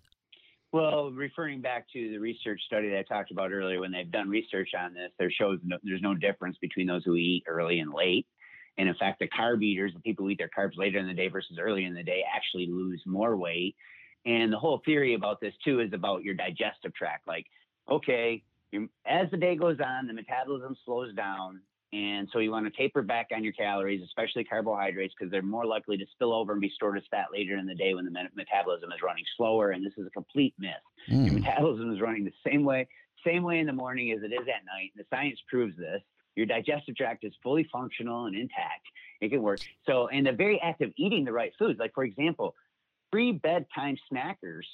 Well, 0.72 1.10
referring 1.12 1.62
back 1.62 1.88
to 1.94 2.12
the 2.12 2.20
research 2.20 2.62
study 2.68 2.90
that 2.90 3.00
I 3.00 3.04
talked 3.04 3.32
about 3.32 3.52
earlier, 3.52 3.80
when 3.80 3.92
they've 3.92 4.12
done 4.12 4.30
research 4.30 4.70
on 4.78 4.94
this, 4.94 5.12
there 5.18 5.32
shows 5.32 5.60
no, 5.64 5.78
there's 5.82 6.02
no 6.02 6.14
difference 6.14 6.58
between 6.62 6.86
those 6.86 7.04
who 7.04 7.16
eat 7.16 7.44
early 7.48 7.80
and 7.80 7.92
late. 7.92 8.28
And 8.78 8.88
in 8.88 8.96
fact, 8.96 9.20
the 9.20 9.28
carb 9.28 9.64
eaters, 9.64 9.94
the 9.94 10.00
people 10.00 10.26
who 10.26 10.30
eat 10.30 10.38
their 10.38 10.50
carbs 10.56 10.78
later 10.78 11.00
in 11.00 11.08
the 11.08 11.14
day 11.14 11.28
versus 11.28 11.58
early 11.60 11.86
in 11.86 11.96
the 11.96 12.04
day, 12.04 12.24
actually 12.36 12.68
lose 12.68 13.02
more 13.06 13.36
weight. 13.36 13.76
And 14.26 14.54
the 14.54 14.60
whole 14.60 14.82
theory 14.86 15.16
about 15.16 15.42
this 15.42 15.54
too 15.66 15.80
is 15.80 15.92
about 15.92 16.24
your 16.24 16.36
digestive 16.36 16.94
tract. 16.94 17.28
Like, 17.28 17.48
okay, 17.90 18.44
as 19.08 19.32
the 19.32 19.38
day 19.38 19.56
goes 19.56 19.80
on, 19.84 20.06
the 20.06 20.14
metabolism 20.14 20.78
slows 20.86 21.16
down, 21.16 21.62
and 21.92 22.30
so 22.32 22.38
you 22.40 22.52
want 22.52 22.72
to 22.72 22.78
taper 22.78 23.02
back 23.02 23.30
on 23.36 23.44
your 23.44 23.54
calories, 23.54 24.04
especially 24.04 24.44
carbohydrates, 24.44 25.16
because 25.18 25.32
they're 25.32 25.42
more 25.42 25.66
likely 25.66 25.98
to 25.98 26.06
spill 26.12 26.34
over 26.34 26.52
and 26.52 26.62
be 26.62 26.70
stored 26.76 26.98
as 26.98 27.04
fat 27.10 27.28
later 27.34 27.58
in 27.58 27.66
the 27.66 27.74
day 27.74 27.96
when 27.96 28.06
the 28.06 28.12
metabolism 28.36 28.92
is 28.92 29.02
running 29.04 29.24
slower. 29.36 29.72
And 29.72 29.84
this 29.84 29.94
is 29.98 30.06
a 30.06 30.12
complete 30.12 30.54
myth. 30.60 30.74
Mm. 31.10 31.26
Your 31.26 31.34
metabolism 31.34 31.92
is 31.92 32.00
running 32.00 32.26
the 32.26 32.34
same 32.46 32.64
way, 32.64 32.88
same 33.26 33.42
way 33.44 33.60
in 33.60 33.66
the 33.66 33.74
morning 33.74 34.12
as 34.12 34.22
it 34.22 34.32
is 34.32 34.42
at 34.42 34.66
night. 34.66 34.92
And 34.96 35.04
the 35.04 35.06
science 35.10 35.40
proves 35.50 35.76
this. 35.78 36.02
your 36.36 36.46
digestive 36.46 36.96
tract 36.96 37.24
is 37.24 37.34
fully 37.42 37.68
functional 37.72 38.26
and 38.26 38.36
intact. 38.36 38.86
It 39.20 39.30
can 39.30 39.42
work. 39.42 39.60
So, 39.88 40.08
and 40.08 40.28
the 40.28 40.32
very 40.32 40.60
act 40.62 40.82
of 40.82 40.92
eating 40.96 41.26
the 41.26 41.34
right 41.34 41.52
foods, 41.58 41.80
like 41.80 41.94
for 41.94 42.04
example, 42.04 42.56
pre 43.12 43.32
bedtime 43.32 43.98
snackers, 44.12 44.66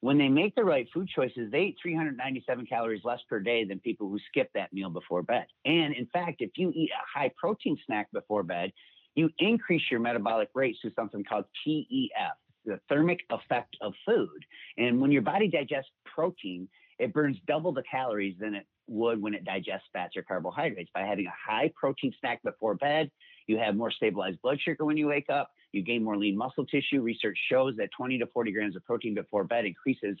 when 0.00 0.18
they 0.18 0.28
make 0.28 0.54
the 0.54 0.64
right 0.64 0.86
food 0.92 1.08
choices, 1.08 1.50
they 1.50 1.62
eat 1.62 1.76
397 1.82 2.66
calories 2.66 3.02
less 3.04 3.20
per 3.28 3.40
day 3.40 3.64
than 3.64 3.80
people 3.80 4.08
who 4.08 4.18
skip 4.28 4.50
that 4.54 4.72
meal 4.72 4.90
before 4.90 5.22
bed. 5.22 5.46
And 5.64 5.94
in 5.94 6.06
fact, 6.12 6.40
if 6.40 6.50
you 6.56 6.70
eat 6.74 6.90
a 6.90 7.18
high 7.18 7.32
protein 7.36 7.76
snack 7.86 8.08
before 8.12 8.42
bed, 8.42 8.72
you 9.14 9.30
increase 9.38 9.82
your 9.90 10.00
metabolic 10.00 10.50
rate 10.54 10.76
through 10.80 10.92
something 10.94 11.24
called 11.24 11.46
TEF, 11.66 12.34
the 12.66 12.78
thermic 12.88 13.20
effect 13.30 13.76
of 13.80 13.94
food. 14.04 14.44
And 14.76 15.00
when 15.00 15.10
your 15.10 15.22
body 15.22 15.48
digests 15.48 15.90
protein, 16.04 16.68
it 16.98 17.12
burns 17.12 17.38
double 17.46 17.72
the 17.72 17.82
calories 17.90 18.36
than 18.38 18.54
it 18.54 18.66
would 18.88 19.20
when 19.20 19.34
it 19.34 19.44
digests 19.44 19.88
fats 19.92 20.16
or 20.16 20.22
carbohydrates. 20.22 20.90
By 20.94 21.02
having 21.02 21.26
a 21.26 21.34
high 21.50 21.72
protein 21.74 22.12
snack 22.20 22.42
before 22.42 22.74
bed, 22.74 23.10
you 23.46 23.58
have 23.58 23.76
more 23.76 23.90
stabilized 23.90 24.40
blood 24.42 24.60
sugar 24.60 24.84
when 24.84 24.96
you 24.96 25.08
wake 25.08 25.30
up. 25.30 25.50
You 25.76 25.82
gain 25.82 26.02
more 26.02 26.16
lean 26.16 26.36
muscle 26.36 26.64
tissue. 26.64 27.02
Research 27.02 27.38
shows 27.50 27.76
that 27.76 27.90
20 27.96 28.18
to 28.18 28.26
40 28.26 28.50
grams 28.52 28.76
of 28.76 28.84
protein 28.84 29.14
before 29.14 29.44
bed 29.44 29.66
increases 29.66 30.16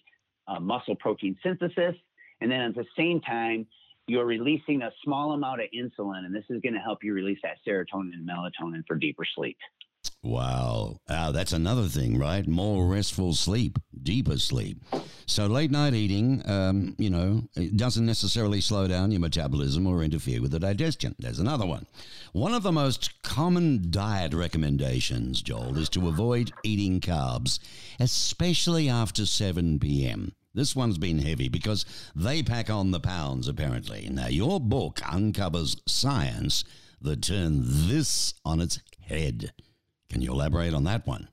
uh, 0.46 0.60
muscle 0.60 0.94
protein 0.94 1.36
synthesis. 1.42 1.94
And 2.42 2.50
then 2.50 2.60
at 2.60 2.74
the 2.74 2.84
same 2.96 3.22
time, 3.22 3.66
you're 4.06 4.26
releasing 4.26 4.82
a 4.82 4.90
small 5.02 5.32
amount 5.32 5.62
of 5.62 5.68
insulin, 5.74 6.26
and 6.26 6.34
this 6.34 6.44
is 6.50 6.60
going 6.60 6.74
to 6.74 6.80
help 6.80 7.02
you 7.02 7.14
release 7.14 7.38
that 7.42 7.56
serotonin 7.66 8.12
and 8.12 8.28
melatonin 8.28 8.86
for 8.86 8.96
deeper 8.96 9.24
sleep. 9.34 9.56
Wow. 10.22 10.98
Ah, 11.08 11.32
that's 11.32 11.52
another 11.52 11.86
thing, 11.86 12.18
right? 12.18 12.46
More 12.46 12.86
restful 12.86 13.34
sleep, 13.34 13.78
deeper 14.02 14.38
sleep. 14.38 14.84
So 15.26 15.46
late 15.46 15.70
night 15.70 15.94
eating, 15.94 16.42
um, 16.48 16.94
you 16.98 17.10
know, 17.10 17.48
it 17.56 17.76
doesn't 17.76 18.06
necessarily 18.06 18.60
slow 18.60 18.86
down 18.86 19.10
your 19.10 19.20
metabolism 19.20 19.86
or 19.86 20.02
interfere 20.02 20.40
with 20.40 20.52
the 20.52 20.60
digestion. 20.60 21.14
There's 21.18 21.40
another 21.40 21.66
one. 21.66 21.86
One 22.32 22.54
of 22.54 22.62
the 22.62 22.72
most 22.72 23.22
common 23.22 23.90
diet 23.90 24.34
recommendations, 24.34 25.42
Joel, 25.42 25.78
is 25.78 25.88
to 25.90 26.08
avoid 26.08 26.52
eating 26.62 27.00
carbs, 27.00 27.58
especially 27.98 28.88
after 28.88 29.26
7 29.26 29.78
p.m. 29.78 30.32
This 30.54 30.74
one's 30.74 30.96
been 30.96 31.18
heavy 31.18 31.48
because 31.48 31.84
they 32.14 32.42
pack 32.42 32.70
on 32.70 32.90
the 32.90 33.00
pounds, 33.00 33.46
apparently. 33.46 34.08
Now, 34.10 34.28
your 34.28 34.58
book 34.58 35.00
uncovers 35.06 35.76
science 35.86 36.64
that 37.00 37.22
turned 37.22 37.62
this 37.64 38.32
on 38.44 38.60
its 38.60 38.80
head. 39.00 39.52
Can 40.10 40.22
you 40.22 40.32
elaborate 40.32 40.74
on 40.74 40.84
that 40.84 41.06
one? 41.06 41.28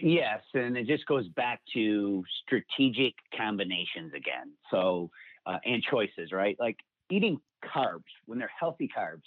Yes, 0.00 0.40
and 0.54 0.76
it 0.76 0.86
just 0.86 1.06
goes 1.06 1.28
back 1.28 1.60
to 1.74 2.24
strategic 2.42 3.14
combinations 3.36 4.12
again. 4.14 4.52
So, 4.70 5.10
uh, 5.46 5.58
and 5.64 5.82
choices, 5.82 6.32
right? 6.32 6.56
Like 6.58 6.76
eating 7.10 7.40
carbs 7.64 8.04
when 8.26 8.38
they're 8.38 8.50
healthy 8.58 8.88
carbs. 8.96 9.22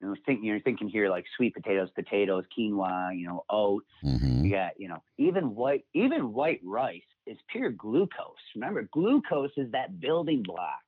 You 0.00 0.08
know, 0.08 0.16
think, 0.24 0.40
you're 0.42 0.60
thinking 0.60 0.88
here 0.88 1.10
like 1.10 1.26
sweet 1.36 1.54
potatoes, 1.54 1.90
potatoes, 1.94 2.44
quinoa, 2.56 3.18
you 3.18 3.26
know, 3.26 3.44
oats. 3.50 3.86
Mm-hmm. 4.02 4.46
You 4.46 4.50
got, 4.50 4.72
you 4.78 4.88
know, 4.88 5.02
even 5.18 5.54
white, 5.54 5.84
even 5.92 6.32
white 6.32 6.60
rice 6.64 7.02
is 7.26 7.36
pure 7.52 7.70
glucose. 7.70 8.34
Remember, 8.54 8.88
glucose 8.92 9.50
is 9.58 9.70
that 9.72 10.00
building 10.00 10.42
block 10.42 10.80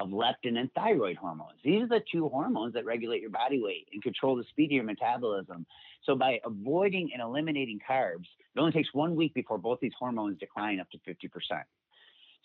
of 0.00 0.08
leptin 0.08 0.58
and 0.58 0.72
thyroid 0.74 1.16
hormones. 1.16 1.58
These 1.62 1.82
are 1.82 1.88
the 1.88 2.00
two 2.10 2.28
hormones 2.28 2.74
that 2.74 2.84
regulate 2.84 3.20
your 3.20 3.30
body 3.30 3.60
weight 3.62 3.88
and 3.92 4.02
control 4.02 4.36
the 4.36 4.44
speed 4.44 4.66
of 4.66 4.72
your 4.72 4.84
metabolism. 4.84 5.66
So 6.04 6.16
by 6.16 6.40
avoiding 6.44 7.10
and 7.12 7.22
eliminating 7.22 7.78
carbs, 7.88 8.26
it 8.54 8.58
only 8.58 8.72
takes 8.72 8.92
one 8.92 9.14
week 9.14 9.34
before 9.34 9.58
both 9.58 9.78
these 9.80 9.92
hormones 9.98 10.38
decline 10.38 10.80
up 10.80 10.88
to 10.90 10.98
50%. 10.98 11.28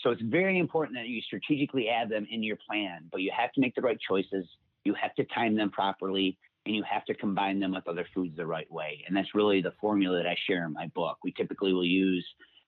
So 0.02 0.12
it's 0.12 0.22
very 0.22 0.60
important 0.60 0.98
that 0.98 1.08
you 1.08 1.22
strategically 1.22 1.90
add 1.90 2.10
them 2.10 2.28
in 2.30 2.44
your 2.44 2.58
plan, 2.70 3.10
but 3.12 3.22
you 3.22 3.32
have 3.36 3.52
to 3.54 3.62
make 3.62 3.74
the 3.74 3.82
right 3.82 3.98
choices. 4.00 4.46
You 4.84 4.94
have 4.94 5.16
to 5.16 5.24
time 5.26 5.56
them 5.56 5.72
properly 5.72 6.38
and 6.66 6.76
you 6.76 6.84
have 6.84 7.06
to 7.06 7.14
combine 7.14 7.60
them 7.60 7.74
with 7.74 7.88
other 7.88 8.06
foods 8.14 8.36
the 8.36 8.46
right 8.46 8.72
way. 8.72 9.04
And 9.08 9.16
that's 9.16 9.34
really 9.34 9.62
the 9.62 9.74
formula 9.82 10.18
that 10.18 10.28
I 10.28 10.36
share 10.48 10.66
in 10.66 10.74
my 10.74 10.88
book. 10.94 11.18
We 11.24 11.32
typically 11.32 11.74
will 11.74 11.86
use 11.86 12.26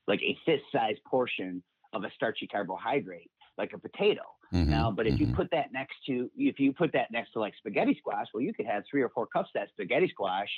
like 0.08 0.22
a 0.22 0.38
fist 0.46 0.64
sized 0.72 1.04
portion 1.04 1.62
of 1.94 2.04
a 2.04 2.12
starchy 2.16 2.48
carbohydrate, 2.48 3.30
like 3.58 3.74
a 3.74 3.78
potato. 3.78 4.22
Mm-hmm. 4.54 4.72
Now, 4.72 4.92
but 4.92 5.06
if 5.06 5.14
mm-hmm. 5.16 5.30
you 5.30 5.36
put 5.36 5.50
that 5.52 5.72
next 5.72 5.96
to 6.08 6.30
if 6.36 6.60
you 6.60 6.74
put 6.74 6.92
that 6.94 7.12
next 7.12 7.34
to 7.34 7.40
like 7.40 7.54
spaghetti 7.58 7.96
squash, 8.00 8.28
well, 8.34 8.42
you 8.42 8.54
could 8.54 8.66
have 8.66 8.84
three 8.90 9.02
or 9.02 9.10
four 9.10 9.28
cups 9.28 9.50
of 9.56 9.62
that 9.62 9.70
spaghetti 9.70 10.08
squash 10.10 10.50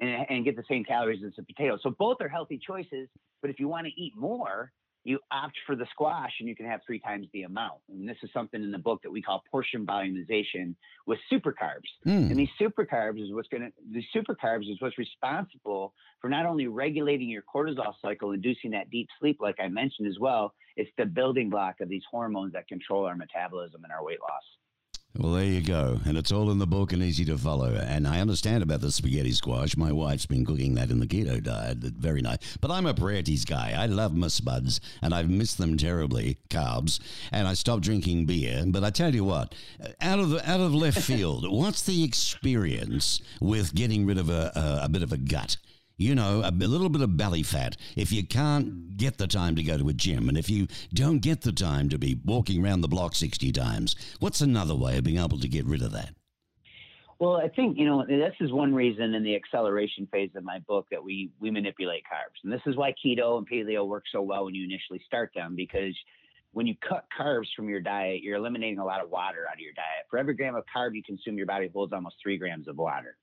and, 0.00 0.26
and 0.28 0.44
get 0.44 0.56
the 0.56 0.64
same 0.68 0.84
calories 0.84 1.22
as 1.26 1.32
a 1.38 1.42
potato. 1.42 1.78
So 1.82 1.90
both 1.90 2.18
are 2.20 2.28
healthy 2.28 2.60
choices. 2.64 3.08
But 3.40 3.50
if 3.50 3.58
you 3.58 3.68
want 3.68 3.86
to 3.86 3.92
eat 4.00 4.12
more, 4.16 4.72
you 5.04 5.18
opt 5.32 5.56
for 5.66 5.74
the 5.74 5.86
squash 5.90 6.30
and 6.38 6.48
you 6.48 6.54
can 6.54 6.66
have 6.66 6.80
three 6.86 7.00
times 7.00 7.26
the 7.32 7.42
amount. 7.42 7.80
And 7.88 8.08
this 8.08 8.16
is 8.22 8.30
something 8.32 8.62
in 8.62 8.70
the 8.70 8.78
book 8.78 9.00
that 9.02 9.10
we 9.10 9.20
call 9.20 9.42
portion 9.50 9.84
volumization 9.84 10.76
with 11.06 11.18
super 11.28 11.52
carbs. 11.52 11.90
Mm. 12.06 12.30
And 12.30 12.36
these 12.36 12.48
super 12.58 12.86
carbs 12.86 13.20
is 13.20 13.32
what's 13.32 13.48
going 13.48 13.62
to, 13.62 13.72
the 13.92 14.04
super 14.12 14.36
carbs 14.36 14.70
is 14.70 14.76
what's 14.80 14.98
responsible 14.98 15.92
for 16.20 16.30
not 16.30 16.46
only 16.46 16.68
regulating 16.68 17.28
your 17.28 17.42
cortisol 17.42 17.94
cycle, 18.00 18.30
inducing 18.30 18.70
that 18.72 18.90
deep 18.90 19.08
sleep, 19.18 19.38
like 19.40 19.56
I 19.58 19.68
mentioned 19.68 20.06
as 20.06 20.18
well, 20.20 20.54
it's 20.76 20.90
the 20.96 21.06
building 21.06 21.50
block 21.50 21.80
of 21.80 21.88
these 21.88 22.02
hormones 22.10 22.52
that 22.52 22.68
control 22.68 23.06
our 23.06 23.16
metabolism 23.16 23.84
and 23.84 23.92
our 23.92 24.04
weight 24.04 24.20
loss. 24.20 24.42
Well, 25.18 25.32
there 25.32 25.44
you 25.44 25.60
go. 25.60 26.00
And 26.06 26.16
it's 26.16 26.32
all 26.32 26.50
in 26.50 26.58
the 26.58 26.66
book 26.66 26.90
and 26.94 27.02
easy 27.02 27.26
to 27.26 27.36
follow. 27.36 27.74
And 27.74 28.08
I 28.08 28.20
understand 28.20 28.62
about 28.62 28.80
the 28.80 28.90
spaghetti 28.90 29.32
squash. 29.32 29.76
My 29.76 29.92
wife's 29.92 30.24
been 30.24 30.46
cooking 30.46 30.74
that 30.76 30.90
in 30.90 31.00
the 31.00 31.06
keto 31.06 31.42
diet. 31.42 31.78
Very 31.78 32.22
nice. 32.22 32.56
But 32.62 32.70
I'm 32.70 32.86
a 32.86 32.94
Prieties 32.94 33.44
guy. 33.44 33.74
I 33.76 33.84
love 33.84 34.14
my 34.14 34.28
spuds 34.28 34.80
and 35.02 35.14
I've 35.14 35.28
missed 35.28 35.58
them 35.58 35.76
terribly, 35.76 36.38
carbs. 36.48 36.98
And 37.30 37.46
I 37.46 37.52
stopped 37.52 37.82
drinking 37.82 38.24
beer. 38.24 38.64
But 38.66 38.84
I 38.84 38.90
tell 38.90 39.14
you 39.14 39.24
what, 39.24 39.54
out 40.00 40.18
of 40.18 40.30
the, 40.30 40.50
out 40.50 40.60
of 40.60 40.74
left 40.74 41.02
field, 41.02 41.50
what's 41.52 41.82
the 41.82 42.04
experience 42.04 43.20
with 43.38 43.74
getting 43.74 44.06
rid 44.06 44.16
of 44.16 44.30
a, 44.30 44.50
a, 44.54 44.84
a 44.86 44.88
bit 44.88 45.02
of 45.02 45.12
a 45.12 45.18
gut? 45.18 45.58
You 46.02 46.14
know, 46.14 46.42
a, 46.44 46.50
little 46.50 46.88
bit 46.88 47.00
of 47.00 47.16
belly 47.16 47.42
fat. 47.42 47.76
If 47.96 48.12
you 48.12 48.26
can't 48.26 48.96
get 48.96 49.18
the 49.18 49.26
time 49.26 49.56
to 49.56 49.62
go 49.62 49.78
to 49.78 49.88
a 49.88 49.92
gym, 49.92 50.28
and 50.28 50.36
if 50.36 50.50
you 50.50 50.66
don't 50.92 51.20
get 51.20 51.42
the 51.42 51.52
time 51.52 51.88
to 51.90 51.98
be 51.98 52.20
walking 52.24 52.64
around 52.64 52.80
the 52.80 52.88
block 52.88 53.14
60 53.14 53.52
times, 53.52 53.96
what's 54.20 54.40
another 54.40 54.74
way 54.74 54.98
of 54.98 55.04
being 55.04 55.18
able 55.18 55.38
to 55.38 55.48
get 55.48 55.64
rid 55.64 55.82
of 55.82 55.92
that? 55.92 56.14
Well, 57.18 57.36
I 57.36 57.48
think, 57.48 57.78
you 57.78 57.86
know, 57.86 58.04
this 58.04 58.34
is 58.40 58.50
one 58.50 58.74
reason 58.74 59.14
in 59.14 59.22
the 59.22 59.36
acceleration 59.36 60.08
phase 60.10 60.30
of 60.34 60.42
my 60.42 60.58
book 60.66 60.88
that 60.90 61.04
we, 61.04 61.30
we 61.38 61.52
manipulate 61.52 62.02
carbs. 62.02 62.42
And 62.42 62.52
this 62.52 62.62
is 62.66 62.76
why 62.76 62.92
keto 62.92 63.38
and 63.38 63.48
paleo 63.48 63.86
work 63.86 64.04
so 64.10 64.22
well 64.22 64.44
when 64.46 64.56
you 64.56 64.64
initially 64.64 65.00
start 65.06 65.30
them, 65.32 65.54
because 65.54 65.94
when 66.50 66.66
you 66.66 66.74
cut 66.86 67.06
carbs 67.16 67.46
from 67.54 67.68
your 67.68 67.80
diet, 67.80 68.22
you're 68.22 68.36
eliminating 68.36 68.78
a 68.78 68.84
lot 68.84 69.02
of 69.02 69.10
water 69.10 69.46
out 69.48 69.54
of 69.54 69.60
your 69.60 69.72
diet. 69.72 70.06
For 70.10 70.18
every 70.18 70.34
gram 70.34 70.56
of 70.56 70.64
carb 70.74 70.96
you 70.96 71.02
consume, 71.04 71.36
your 71.36 71.46
body 71.46 71.70
holds 71.72 71.92
almost 71.92 72.16
three 72.20 72.38
grams 72.38 72.66
of 72.66 72.76
water. 72.76 73.16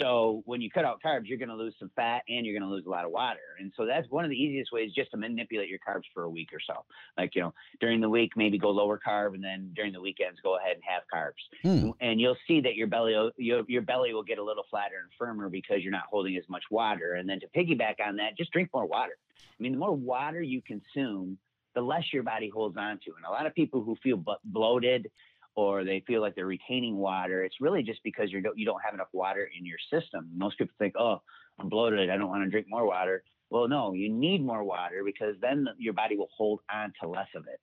So 0.00 0.42
when 0.46 0.60
you 0.60 0.70
cut 0.70 0.84
out 0.84 1.00
carbs, 1.04 1.26
you're 1.26 1.38
going 1.38 1.48
to 1.48 1.54
lose 1.54 1.74
some 1.78 1.90
fat 1.94 2.22
and 2.28 2.44
you're 2.44 2.58
going 2.58 2.68
to 2.68 2.74
lose 2.74 2.86
a 2.86 2.90
lot 2.90 3.04
of 3.04 3.10
water. 3.10 3.40
And 3.60 3.72
so 3.76 3.86
that's 3.86 4.08
one 4.10 4.24
of 4.24 4.30
the 4.30 4.36
easiest 4.36 4.72
ways 4.72 4.92
just 4.94 5.10
to 5.12 5.16
manipulate 5.16 5.68
your 5.68 5.78
carbs 5.86 6.02
for 6.12 6.24
a 6.24 6.30
week 6.30 6.48
or 6.52 6.60
so. 6.66 6.84
Like, 7.16 7.34
you 7.34 7.42
know, 7.42 7.54
during 7.80 8.00
the 8.00 8.08
week, 8.08 8.32
maybe 8.36 8.58
go 8.58 8.70
lower 8.70 9.00
carb 9.06 9.34
and 9.34 9.44
then 9.44 9.70
during 9.74 9.92
the 9.92 10.00
weekends, 10.00 10.40
go 10.42 10.56
ahead 10.56 10.76
and 10.76 10.82
have 10.86 11.02
carbs. 11.12 11.42
Hmm. 11.62 11.90
And 12.00 12.20
you'll 12.20 12.36
see 12.48 12.60
that 12.62 12.74
your 12.74 12.86
belly, 12.86 13.14
your, 13.36 13.62
your 13.68 13.82
belly 13.82 14.12
will 14.12 14.24
get 14.24 14.38
a 14.38 14.44
little 14.44 14.64
flatter 14.70 14.96
and 15.00 15.10
firmer 15.18 15.48
because 15.48 15.82
you're 15.82 15.92
not 15.92 16.04
holding 16.10 16.36
as 16.36 16.44
much 16.48 16.64
water. 16.70 17.14
And 17.14 17.28
then 17.28 17.40
to 17.40 17.46
piggyback 17.56 17.96
on 18.04 18.16
that, 18.16 18.36
just 18.36 18.50
drink 18.50 18.70
more 18.74 18.86
water. 18.86 19.16
I 19.38 19.62
mean, 19.62 19.72
the 19.72 19.78
more 19.78 19.94
water 19.94 20.42
you 20.42 20.60
consume, 20.62 21.38
the 21.74 21.80
less 21.80 22.04
your 22.12 22.22
body 22.22 22.48
holds 22.48 22.76
on 22.76 22.98
to. 23.04 23.12
And 23.16 23.24
a 23.26 23.30
lot 23.30 23.46
of 23.46 23.54
people 23.54 23.82
who 23.82 23.96
feel 24.02 24.22
bloated, 24.44 25.10
or 25.56 25.84
they 25.84 26.02
feel 26.06 26.20
like 26.20 26.34
they're 26.34 26.46
retaining 26.46 26.96
water, 26.96 27.44
it's 27.44 27.60
really 27.60 27.82
just 27.82 28.02
because 28.02 28.32
you 28.32 28.40
don't 28.40 28.58
you 28.58 28.66
don't 28.66 28.80
have 28.84 28.94
enough 28.94 29.08
water 29.12 29.48
in 29.58 29.64
your 29.64 29.78
system. 29.90 30.30
Most 30.34 30.58
people 30.58 30.74
think, 30.78 30.94
"Oh, 30.98 31.22
I'm 31.58 31.68
bloated. 31.68 32.10
I 32.10 32.16
don't 32.16 32.28
want 32.28 32.44
to 32.44 32.50
drink 32.50 32.66
more 32.68 32.86
water." 32.86 33.22
Well, 33.50 33.68
no, 33.68 33.92
you 33.92 34.12
need 34.12 34.44
more 34.44 34.64
water 34.64 35.02
because 35.04 35.36
then 35.40 35.66
your 35.78 35.92
body 35.92 36.16
will 36.16 36.30
hold 36.36 36.60
on 36.72 36.92
to 37.00 37.08
less 37.08 37.28
of 37.36 37.46
it. 37.46 37.60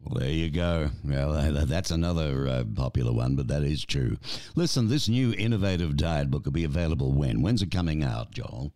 Well, 0.00 0.20
there 0.20 0.30
you 0.30 0.50
go. 0.50 0.90
Well, 1.04 1.32
that's 1.66 1.90
another 1.90 2.46
uh, 2.46 2.64
popular 2.74 3.12
one, 3.12 3.34
but 3.34 3.48
that 3.48 3.62
is 3.62 3.84
true. 3.84 4.18
Listen, 4.54 4.88
this 4.88 5.08
new 5.08 5.32
innovative 5.32 5.96
diet 5.96 6.30
book 6.30 6.44
will 6.44 6.52
be 6.52 6.64
available 6.64 7.12
when? 7.12 7.42
When's 7.42 7.62
it 7.62 7.70
coming 7.70 8.04
out, 8.04 8.30
Joel? 8.30 8.72